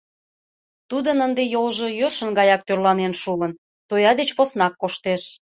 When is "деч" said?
4.19-4.29